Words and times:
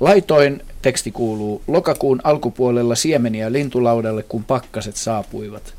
Laitoin 0.00 0.62
teksti 0.82 1.10
kuuluu, 1.10 1.62
lokakuun 1.66 2.20
alkupuolella 2.24 2.94
siemeniä 2.94 3.52
lintulaudalle, 3.52 4.22
kun 4.22 4.44
pakkaset 4.44 4.96
saapuivat. 4.96 5.74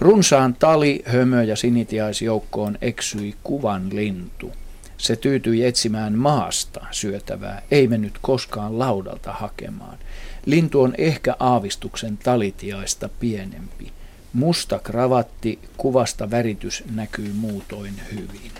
Runsaan 0.00 0.54
tali, 0.54 1.02
hömö 1.06 1.42
ja 1.42 1.56
sinitiaisjoukkoon 1.56 2.78
eksyi 2.80 3.34
kuvan 3.42 3.88
lintu. 3.92 4.52
Se 4.98 5.16
tyytyi 5.16 5.64
etsimään 5.64 6.18
maasta 6.18 6.86
syötävää, 6.90 7.62
ei 7.70 7.88
mennyt 7.88 8.18
koskaan 8.22 8.78
laudalta 8.78 9.32
hakemaan. 9.32 9.98
Lintu 10.46 10.82
on 10.82 10.94
ehkä 10.98 11.36
aavistuksen 11.40 12.18
talitiaista 12.18 13.08
pienempi. 13.20 13.92
Musta 14.32 14.78
kravatti, 14.78 15.58
kuvasta 15.76 16.30
väritys 16.30 16.84
näkyy 16.94 17.32
muutoin 17.32 18.00
hyvin. 18.12 18.52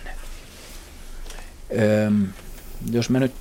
Öm, 2.07 2.27
jos 2.93 3.11
mä 3.11 3.21
nyt 3.21 3.33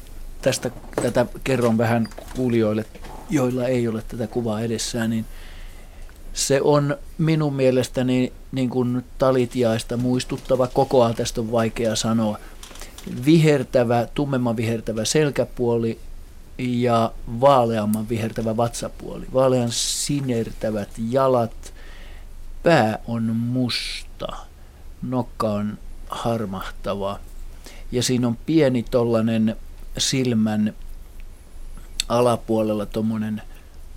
tästä 0.44 0.72
tätä 1.02 1.26
kerron 1.44 1.78
vähän 1.78 2.08
kuulijoille, 2.36 2.86
joilla 3.30 3.68
ei 3.68 3.88
ole 3.88 4.04
tätä 4.08 4.28
kuvaa 4.28 4.62
edessään, 4.62 5.10
niin 5.10 5.26
se 6.34 6.62
on 6.62 6.98
minun 7.18 7.54
mielestäni 7.54 8.34
niin 8.52 8.70
kuin 8.70 9.04
talitiaista 9.18 9.98
muistuttava, 9.98 10.68
kokoa 10.68 11.14
tästä 11.14 11.42
on 11.42 11.52
vaikea 11.52 11.96
sanoa, 11.96 12.38
vihertävä, 13.26 14.08
tummemman 14.14 14.58
vihertävä 14.58 15.06
selkäpuoli 15.06 16.00
ja 16.58 17.12
vaaleamman 17.42 18.10
vihertävä 18.10 18.58
vatsapuoli. 18.58 19.26
Vaalean 19.34 19.72
sinertävät 19.72 20.90
jalat, 21.10 21.74
pää 22.64 23.00
on 23.08 23.24
musta, 23.24 24.28
nokka 25.02 25.52
on 25.52 25.78
harmahtava. 26.10 27.20
Ja 27.92 28.04
siinä 28.04 28.28
on 28.28 28.38
pieni 28.46 28.84
tollanen 28.84 29.56
silmän 29.98 30.74
alapuolella 32.10 32.86
tuommoinen 32.86 33.42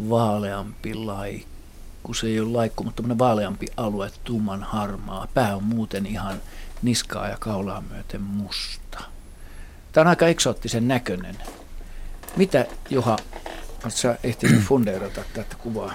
vaaleampi 0.09 0.95
laikku. 0.95 2.14
Se 2.14 2.27
ei 2.27 2.41
ole 2.41 2.48
laikku, 2.48 2.84
mutta 2.84 2.97
tuommoinen 2.97 3.19
vaaleampi 3.19 3.66
alue, 3.77 4.11
tumman 4.24 4.62
harmaa. 4.62 5.28
Pää 5.34 5.56
on 5.56 5.64
muuten 5.64 6.06
ihan 6.06 6.36
niskaa 6.83 7.28
ja 7.28 7.36
kaulaa 7.41 7.83
myöten 7.91 8.22
musta. 8.22 8.98
Tämä 9.92 10.02
on 10.02 10.08
aika 10.08 10.27
eksoottisen 10.27 10.89
näköinen. 10.89 11.36
Mitä, 12.36 12.67
Juha, 12.91 13.17
oletko 13.84 14.27
ehtinyt 14.28 14.62
fundeerata 14.69 15.20
tätä 15.34 15.56
kuvaa? 15.58 15.92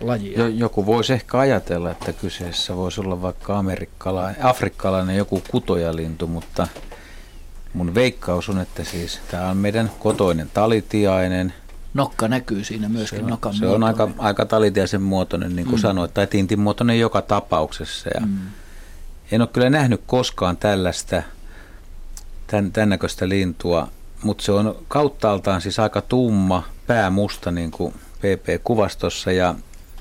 Lajia. 0.00 0.48
Joku 0.48 0.86
voisi 0.86 1.12
ehkä 1.12 1.38
ajatella, 1.38 1.90
että 1.90 2.12
kyseessä 2.12 2.76
voisi 2.76 3.00
olla 3.00 3.22
vaikka 3.22 3.58
amerikkalainen, 3.58 4.44
afrikkalainen 4.44 5.16
joku 5.16 5.42
kutojalintu, 5.50 6.26
mutta 6.26 6.68
Mun 7.74 7.94
veikkaus 7.94 8.48
on, 8.48 8.60
että 8.60 8.84
siis 8.84 9.20
tämä 9.30 9.50
on 9.50 9.56
meidän 9.56 9.90
kotoinen 9.98 10.50
talitiainen. 10.54 11.54
Nokka 11.94 12.28
näkyy 12.28 12.64
siinä 12.64 12.88
myöskin, 12.88 13.18
se 13.18 13.24
on, 13.24 13.30
nokan 13.30 13.54
Se 13.54 13.66
on 13.66 13.84
aika, 13.84 14.08
aika 14.18 14.46
talitiaisen 14.46 15.02
muotoinen, 15.02 15.56
niin 15.56 15.66
kuin 15.66 15.78
mm. 15.78 15.82
sanoit, 15.82 16.14
tai 16.14 16.26
tintin 16.26 16.60
muotoinen 16.60 17.00
joka 17.00 17.22
tapauksessa. 17.22 18.10
Ja 18.14 18.26
mm. 18.26 18.38
En 19.32 19.40
ole 19.40 19.48
kyllä 19.52 19.70
nähnyt 19.70 20.00
koskaan 20.06 20.56
tällaista, 20.56 21.22
tämän, 22.46 22.72
tämän 22.72 22.88
näköistä 22.88 23.28
lintua, 23.28 23.88
mutta 24.22 24.44
se 24.44 24.52
on 24.52 24.76
kauttaaltaan 24.88 25.60
siis 25.60 25.78
aika 25.78 26.00
tumma, 26.00 26.62
pää 26.86 27.10
musta 27.10 27.50
niin 27.50 27.70
kuin 27.70 27.94
PP-kuvastossa 28.18 29.32
ja 29.32 29.54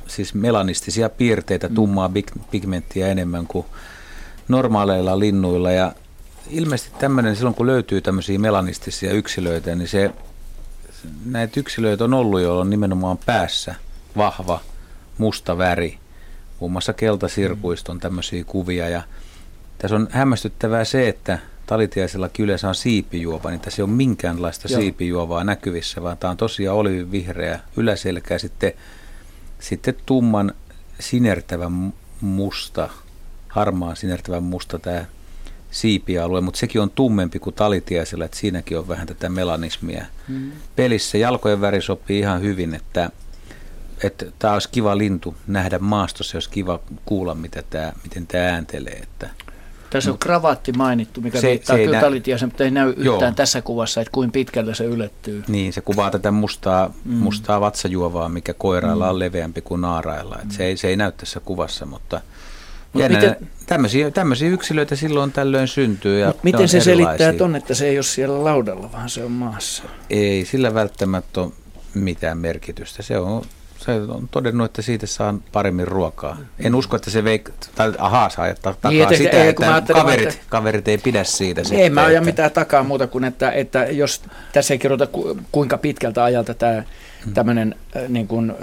siis 0.07 0.33
melanistisia 0.33 1.09
piirteitä, 1.09 1.67
mm. 1.67 1.75
tummaa 1.75 2.11
pigmenttiä 2.51 3.07
enemmän 3.07 3.47
kuin 3.47 3.65
normaaleilla 4.47 5.19
linnuilla 5.19 5.71
ja 5.71 5.91
ilmeisesti 6.49 6.99
tämmöinen, 6.99 7.35
silloin 7.35 7.55
kun 7.55 7.67
löytyy 7.67 8.01
tämmöisiä 8.01 8.39
melanistisia 8.39 9.11
yksilöitä, 9.11 9.75
niin 9.75 9.87
se, 9.87 10.11
näitä 11.25 11.59
yksilöitä 11.59 12.03
on 12.03 12.13
ollut, 12.13 12.41
joilla 12.41 12.61
on 12.61 12.69
nimenomaan 12.69 13.17
päässä 13.25 13.75
vahva 14.17 14.59
musta 15.17 15.57
väri. 15.57 15.97
Muun 16.59 16.71
muassa 16.71 16.93
keltasirkuista 16.93 17.91
on 17.91 17.99
tämmöisiä 17.99 18.43
kuvia. 18.43 18.89
Ja 18.89 19.01
tässä 19.77 19.95
on 19.95 20.07
hämmästyttävää 20.11 20.85
se, 20.85 21.07
että 21.09 21.39
talitiaisella 21.65 22.29
yleensä 22.39 22.69
on 22.69 22.75
siipijuova, 22.75 23.49
niin 23.49 23.59
tässä 23.59 23.81
ei 23.81 23.83
ole 23.83 23.91
minkäänlaista 23.91 24.67
Joo. 24.71 24.81
siipijuovaa 24.81 25.43
näkyvissä, 25.43 26.03
vaan 26.03 26.17
tämä 26.17 26.31
on 26.31 26.37
tosiaan 26.37 26.77
olivihreä 26.77 27.59
yläselkä 27.77 28.33
ja 28.33 28.39
sitten, 28.39 28.73
sitten 29.59 29.95
tumman 30.05 30.53
sinertävän 30.99 31.93
musta, 32.21 32.89
harmaan 33.47 33.95
sinertävän 33.95 34.43
musta 34.43 34.79
tämä 34.79 35.05
siipialue, 35.73 36.41
mutta 36.41 36.59
sekin 36.59 36.81
on 36.81 36.89
tummempi 36.89 37.39
kuin 37.39 37.55
talitiaisella, 37.55 38.25
että 38.25 38.37
siinäkin 38.37 38.77
on 38.77 38.87
vähän 38.87 39.07
tätä 39.07 39.29
melanismia. 39.29 40.05
Mm. 40.27 40.51
Pelissä 40.75 41.17
jalkojen 41.17 41.61
väri 41.61 41.81
sopii 41.81 42.19
ihan 42.19 42.41
hyvin, 42.41 42.75
että 42.75 43.09
että 44.03 44.25
tämä 44.39 44.53
olisi 44.53 44.69
kiva 44.69 44.97
lintu 44.97 45.35
nähdä 45.47 45.79
maastossa, 45.79 46.37
jos 46.37 46.47
kiva 46.47 46.79
kuulla, 47.05 47.35
mitä 47.35 47.63
tämä, 47.69 47.93
miten 48.03 48.27
tämä 48.27 48.43
ääntelee. 48.45 48.93
Että, 48.93 49.29
tässä 49.89 50.11
on 50.11 50.17
kravaatti 50.17 50.71
mainittu, 50.71 51.21
mikä 51.21 51.41
se, 51.41 51.49
viittaa 51.49 51.75
se 51.75 51.83
kyllä 51.83 51.97
nä- 51.97 52.01
talitiaisen, 52.01 52.47
mutta 52.47 52.63
ei 52.63 52.71
näy 52.71 52.89
yhtään 52.89 53.05
Joo. 53.05 53.31
tässä 53.35 53.61
kuvassa, 53.61 54.01
että 54.01 54.11
kuin 54.11 54.31
pitkälle 54.31 54.75
se 54.75 54.83
ylettyy. 54.83 55.43
Niin, 55.47 55.73
se 55.73 55.81
kuvaa 55.81 56.11
tätä 56.11 56.31
mustaa, 56.31 56.93
mm. 57.05 57.13
mustaa 57.13 57.61
vatsajuovaa, 57.61 58.29
mikä 58.29 58.53
koirailla 58.53 59.05
mm. 59.05 59.09
on 59.09 59.19
leveämpi 59.19 59.61
kuin 59.61 59.81
naarailla. 59.81 60.39
Mm. 60.43 60.49
se, 60.49 60.65
ei, 60.65 60.77
se 60.77 60.87
ei 60.87 60.95
näy 60.95 61.11
tässä 61.11 61.39
kuvassa, 61.39 61.85
mutta 61.85 62.21
Jännä, 62.95 63.19
miten, 63.19 63.49
tämmöisiä, 63.65 64.11
tämmöisiä 64.11 64.49
yksilöitä 64.49 64.95
silloin 64.95 65.31
tällöin 65.31 65.67
syntyy. 65.67 66.19
Ja 66.19 66.33
miten 66.43 66.69
se 66.69 66.77
erilaisia. 66.77 67.05
selittää 67.05 67.33
ton, 67.33 67.55
että 67.55 67.73
se 67.73 67.87
ei 67.87 67.97
ole 67.97 68.03
siellä 68.03 68.43
laudalla, 68.43 68.91
vaan 68.91 69.09
se 69.09 69.23
on 69.23 69.31
maassa? 69.31 69.83
Ei 70.09 70.45
sillä 70.45 70.73
välttämättä 70.73 71.41
ole 71.41 71.51
mitään 71.93 72.37
merkitystä. 72.37 73.03
Se 73.03 73.17
on, 73.17 73.45
se 73.77 73.91
on 73.91 74.27
todennut, 74.31 74.65
että 74.65 74.81
siitä 74.81 75.07
saa 75.07 75.33
paremmin 75.51 75.87
ruokaa. 75.87 76.37
En 76.59 76.75
usko, 76.75 76.95
että 76.95 77.09
se 77.09 77.21
veik- 77.21 77.51
tai 77.75 77.93
ahaa, 77.97 78.29
saa 78.29 78.53
takaa 78.61 78.91
niin, 78.91 79.03
että, 79.03 79.15
sitä, 79.15 79.43
ei, 79.43 79.49
että 79.49 79.83
kaverit, 79.93 80.29
että... 80.29 80.41
kaverit 80.49 80.87
ei 80.87 80.97
pidä 80.97 81.23
siitä. 81.23 81.61
Ei 81.61 81.65
sitten, 81.65 81.93
mä 81.93 82.01
aja 82.01 82.17
että... 82.17 82.25
mitään 82.25 82.51
takaa 82.51 82.83
muuta 82.83 83.07
kuin, 83.07 83.23
että, 83.23 83.51
että 83.51 83.83
jos 83.83 84.21
tässä 84.53 84.73
ei 84.73 84.77
kerrota 84.77 85.07
kuinka 85.51 85.77
pitkältä 85.77 86.23
ajalta 86.23 86.53
tämä 86.53 86.83
Hmm. 87.25 87.33
tämmöinen 87.33 87.75
äh, 87.95 88.09
niin 88.09 88.27
kuin 88.27 88.53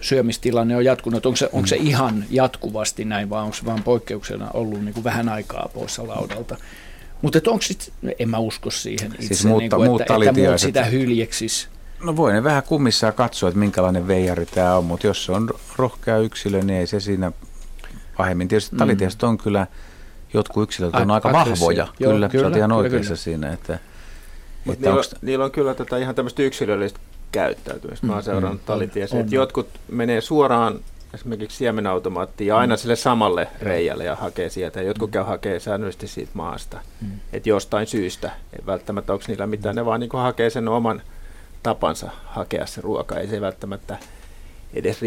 syömistilanne 0.00 0.76
on 0.76 0.84
jatkunut. 0.84 1.26
Onko 1.26 1.36
se, 1.36 1.48
onko 1.52 1.66
se 1.66 1.78
hmm. 1.78 1.86
ihan 1.86 2.24
jatkuvasti 2.30 3.04
näin 3.04 3.30
vai 3.30 3.42
onko 3.42 3.56
se 3.56 3.64
vaan 3.64 3.82
poikkeuksena 3.82 4.50
ollut 4.54 4.84
niin 4.84 4.94
kuin 4.94 5.04
vähän 5.04 5.28
aikaa 5.28 5.70
poissa 5.74 6.08
laudalta? 6.08 6.56
Mutta 7.22 7.38
onko 7.46 7.62
sitten, 7.62 8.14
en 8.18 8.30
mä 8.30 8.38
usko 8.38 8.70
siihen 8.70 9.12
itse, 9.14 9.26
siis 9.26 9.44
muutta, 9.44 9.76
niin 9.76 9.88
kuin, 9.88 10.00
että, 10.00 10.14
että 10.14 10.48
muut 10.48 10.60
sitä 10.60 10.84
hyljeksis. 10.84 11.68
No 12.04 12.16
voi 12.16 12.32
ne 12.32 12.44
vähän 12.44 12.62
kummissaan 12.62 13.12
katsoa, 13.12 13.48
että 13.48 13.58
minkälainen 13.58 14.08
veijari 14.08 14.46
tämä 14.46 14.76
on, 14.76 14.84
mutta 14.84 15.06
jos 15.06 15.24
se 15.24 15.32
on 15.32 15.50
rohkea 15.76 16.18
yksilö, 16.18 16.62
niin 16.62 16.80
ei 16.80 16.86
se 16.86 17.00
siinä 17.00 17.32
pahemmin. 18.16 18.48
Tietysti 18.48 18.76
mm. 18.76 19.28
on 19.28 19.38
kyllä, 19.38 19.66
jotkut 20.34 20.62
yksilöt 20.62 20.94
on 20.94 21.10
aika 21.10 21.32
vahvoja. 21.32 21.88
Joo, 21.98 22.12
kyllä, 22.12 22.28
kyllä, 22.28 22.50
sä 22.50 22.56
ihan 22.56 22.72
oikeassa 22.72 23.08
kyllä. 23.08 23.16
siinä. 23.16 23.52
Että, 23.52 23.74
että 23.74 24.86
niillä, 24.86 24.96
onks... 24.96 25.14
niillä 25.22 25.44
on 25.44 25.50
kyllä 25.50 25.74
tätä 25.74 25.98
ihan 25.98 26.14
tämmöistä 26.14 26.42
yksilöllistä 26.42 27.00
käyttäytymistä. 27.32 28.06
Mä 28.06 28.12
oon 28.12 28.22
mm, 28.22 28.24
seurannut 28.24 28.62
mm, 28.68 28.82
että 29.20 29.34
jotkut 29.34 29.68
menee 29.88 30.20
suoraan 30.20 30.80
esimerkiksi 31.14 31.56
siemenautomaattiin 31.56 32.48
ja 32.48 32.58
aina 32.58 32.76
sille 32.76 32.96
samalle 32.96 33.48
reiälle 33.62 34.04
ja 34.04 34.16
hakee 34.16 34.48
sieltä. 34.48 34.80
Ja 34.80 34.86
jotkut 34.86 35.10
mm. 35.10 35.12
käy 35.12 35.22
hakee 35.22 35.60
säännöllisesti 35.60 36.08
siitä 36.08 36.32
maasta. 36.34 36.80
Mm. 37.00 37.08
Että 37.32 37.48
jostain 37.48 37.86
syystä, 37.86 38.30
ei 38.52 38.66
välttämättä 38.66 39.12
onko 39.12 39.24
niillä 39.28 39.46
mitään, 39.46 39.76
ne 39.76 39.84
vaan 39.84 40.00
niin 40.00 40.10
hakee 40.12 40.50
sen 40.50 40.68
oman 40.68 41.02
tapansa 41.62 42.10
hakea 42.24 42.66
se 42.66 42.80
ruoka. 42.80 43.18
Ei 43.18 43.26
se 43.26 43.40
välttämättä 43.40 43.98
edes 44.74 44.98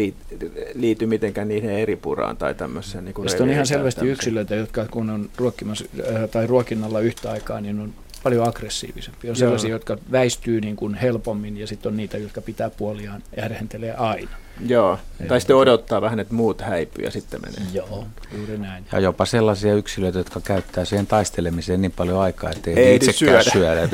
liity 0.74 1.06
mitenkään 1.06 1.48
niihin 1.48 1.70
eri 1.70 1.96
puraan 1.96 2.36
tai 2.36 2.54
tämmöiseen. 2.54 3.04
Niin 3.04 3.14
on 3.40 3.50
ihan 3.50 3.66
selvästi 3.66 4.08
yksilöitä, 4.08 4.54
jotka 4.54 4.86
kun 4.90 5.10
on 5.10 5.30
ruokkimassa, 5.36 5.84
äh, 6.14 6.30
tai 6.30 6.46
ruokinnalla 6.46 7.00
yhtä 7.00 7.30
aikaa, 7.30 7.60
niin 7.60 7.80
on 7.80 7.94
paljon 8.22 8.48
aggressiivisempia. 8.48 9.30
On 9.30 9.36
sellaisia, 9.36 9.70
Joo. 9.70 9.74
jotka 9.74 9.98
väistyy 10.12 10.60
niin 10.60 10.76
kuin 10.76 10.94
helpommin 10.94 11.56
ja 11.56 11.66
sitten 11.66 11.90
on 11.90 11.96
niitä, 11.96 12.18
jotka 12.18 12.40
pitää 12.40 12.70
puoliaan 12.70 13.22
ja 13.36 13.94
aina. 13.98 14.43
Joo, 14.66 14.98
Eli 15.20 15.28
tai 15.28 15.40
sitten 15.40 15.56
odottaa 15.56 16.00
vähän, 16.00 16.20
että 16.20 16.34
muut 16.34 16.60
häipyy 16.60 17.04
ja 17.04 17.10
sitten 17.10 17.40
menee. 17.40 17.70
Joo, 17.72 18.06
juuri 18.36 18.58
näin. 18.58 18.86
Ja 18.92 19.00
jopa 19.00 19.26
sellaisia 19.26 19.74
yksilöitä, 19.74 20.18
jotka 20.18 20.40
käyttää 20.40 20.84
siihen 20.84 21.06
taistelemiseen 21.06 21.82
niin 21.82 21.92
paljon 21.92 22.20
aikaa, 22.20 22.50
että 22.50 22.70
ei, 22.70 22.76
ei 22.76 22.96
itsekään 22.96 23.44
syödä. 23.52 23.88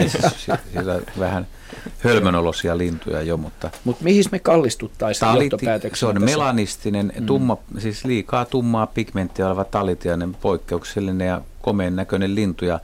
syödä. 0.74 1.00
vähän 1.18 1.46
hölmönolosia 1.98 2.78
lintuja 2.78 3.22
jo, 3.22 3.36
mutta... 3.36 3.70
Mutta 3.84 4.04
mihin 4.04 4.24
me 4.32 4.38
kallistuttaisiin 4.38 5.32
Se 5.94 6.06
on 6.06 6.14
tässä? 6.14 6.24
melanistinen, 6.24 7.12
mm. 7.20 7.26
tumma, 7.26 7.56
siis 7.78 8.04
liikaa 8.04 8.44
tummaa 8.44 8.86
pigmenttiä 8.86 9.46
oleva 9.46 9.64
talitiainen, 9.64 10.34
poikkeuksellinen 10.34 11.26
ja 11.26 11.40
komeen 11.62 11.96
näköinen 11.96 12.34
lintu. 12.34 12.64
Ja 12.64 12.80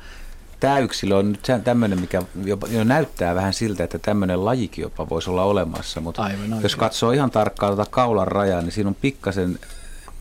tämä 0.61 0.79
yksilö 0.79 1.17
on 1.17 1.33
nyt 1.33 1.65
tämmöinen, 1.65 2.01
mikä 2.01 2.23
jopa, 2.45 2.67
jo 2.67 2.85
näyttää 2.85 3.35
vähän 3.35 3.53
siltä, 3.53 3.85
että 3.85 3.99
tämmöinen 3.99 4.45
lajikin 4.45 4.83
jopa 4.83 5.09
voisi 5.09 5.31
olla 5.31 5.45
olemassa, 5.45 6.01
mutta 6.01 6.23
Aivan 6.23 6.63
jos 6.63 6.77
katsoo 6.77 7.11
ihan 7.11 7.31
tarkkaan 7.31 7.77
tuota 7.77 7.91
kaulan 7.91 8.29
rajaa, 8.29 8.63
niin 8.63 8.73
siinä 8.73 8.89
on 8.89 8.95
pikkasen 8.95 9.59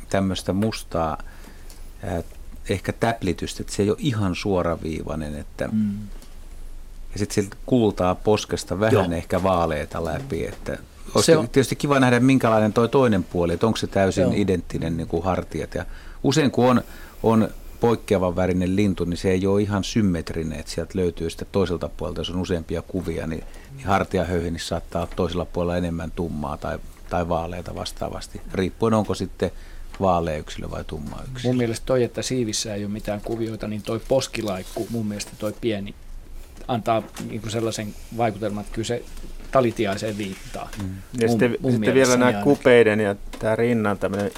tämmöistä 0.09 0.53
mustaa 0.53 1.17
äh, 2.07 2.23
ehkä 2.69 2.93
täplitystä, 2.93 3.63
että 3.63 3.73
se 3.73 3.83
ei 3.83 3.89
ole 3.89 3.97
ihan 3.99 4.35
suoraviivainen, 4.35 5.35
että 5.35 5.69
mm. 5.71 5.99
ja 7.13 7.19
sitten 7.19 7.35
siltä 7.35 7.57
kultaa 7.65 8.15
poskesta 8.15 8.79
vähän 8.79 8.93
Joo. 8.93 9.11
ehkä 9.11 9.43
vaaleita 9.43 10.05
läpi. 10.05 10.45
Että 10.45 10.77
olisi 11.15 11.25
se 11.25 11.37
on... 11.37 11.49
tietysti 11.49 11.75
kiva 11.75 11.99
nähdä, 11.99 12.19
minkälainen 12.19 12.73
toi 12.73 12.89
toinen 12.89 13.23
puoli, 13.23 13.53
että 13.53 13.67
onko 13.67 13.77
se 13.77 13.87
täysin 13.87 14.23
Joo. 14.23 14.33
identtinen 14.35 14.97
niin 14.97 15.07
kuin 15.07 15.23
hartiat. 15.23 15.75
Ja 15.75 15.85
usein 16.23 16.51
kun 16.51 16.69
on, 16.69 16.81
on 17.23 17.49
poikkeavan 17.79 18.35
värinen 18.35 18.75
lintu, 18.75 19.05
niin 19.05 19.17
se 19.17 19.31
ei 19.31 19.47
ole 19.47 19.61
ihan 19.61 19.83
symmetrinen, 19.83 20.59
että 20.59 20.71
sieltä 20.71 20.99
löytyy 20.99 21.29
sitten 21.29 21.47
toiselta 21.51 21.89
puolelta, 21.89 22.19
jos 22.19 22.29
on 22.29 22.41
useampia 22.41 22.81
kuvia, 22.81 23.27
niin, 23.27 23.43
niin 23.75 23.87
hartiahöyhenissä 23.87 24.67
saattaa 24.67 25.01
olla 25.01 25.13
toisella 25.15 25.45
puolella 25.45 25.77
enemmän 25.77 26.11
tummaa 26.11 26.57
tai, 26.57 26.79
tai 27.09 27.29
vaaleita 27.29 27.75
vastaavasti, 27.75 28.41
riippuen 28.53 28.93
onko 28.93 29.15
sitten 29.15 29.51
vaalea 29.99 30.37
yksilö 30.37 30.71
vai 30.71 30.83
tumma 30.83 31.21
yksilö. 31.31 31.49
Mun 31.49 31.57
mielestä 31.57 31.85
toi, 31.85 32.03
että 32.03 32.21
siivissä 32.21 32.75
ei 32.75 32.85
ole 32.85 32.93
mitään 32.93 33.21
kuvioita, 33.21 33.67
niin 33.67 33.81
toi 33.81 34.01
poskilaikku, 34.07 34.87
mun 34.89 35.05
mielestä 35.05 35.31
toi 35.39 35.53
pieni, 35.61 35.95
antaa 36.67 37.03
niin 37.29 37.41
kuin 37.41 37.51
sellaisen 37.51 37.95
vaikutelman, 38.17 38.61
että 38.61 38.73
kyllä 38.73 38.87
se 38.87 39.03
talitiaiseen 39.51 40.17
viittaa. 40.17 40.69
Mm. 40.83 40.89
Ja 41.21 41.27
mun, 41.27 41.29
sitten, 41.29 41.57
mun 41.59 41.71
sitten 41.71 41.93
vielä 41.93 42.17
nämä 42.17 42.33
kupeiden 42.33 42.99
ja 42.99 43.15
tämä 43.39 43.55
rinnan 43.55 43.97
tämmöinen 43.97 44.31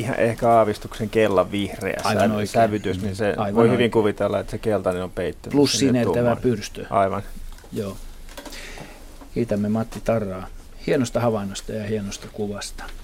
ihan 0.00 0.16
ehkä 0.16 0.48
aavistuksen 0.50 1.10
kellan 1.10 1.52
vihreä 1.52 2.00
Aivan 2.04 2.30
sävy, 2.30 2.46
sävytys, 2.46 3.02
niin 3.02 3.16
se 3.16 3.34
Aivan 3.36 3.54
voi 3.54 3.62
oikein. 3.62 3.72
hyvin 3.78 3.90
kuvitella, 3.90 4.38
että 4.40 4.50
se 4.50 4.58
keltainen 4.58 5.02
on 5.04 5.10
peittynyt. 5.10 5.52
Plus 5.52 5.72
sinertävä 5.72 6.36
pyrstö. 6.36 6.86
Aivan. 6.90 7.22
Joo. 7.72 7.96
Kiitämme 9.34 9.68
Matti 9.68 10.00
Tarraa 10.04 10.46
hienosta 10.86 11.20
havainnosta 11.20 11.72
ja 11.72 11.84
hienosta 11.84 12.28
kuvasta. 12.32 12.84